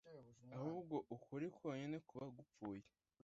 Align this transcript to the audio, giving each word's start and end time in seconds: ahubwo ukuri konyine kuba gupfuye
ahubwo 0.57 0.95
ukuri 1.15 1.45
konyine 1.57 1.97
kuba 2.07 2.25
gupfuye 2.35 2.83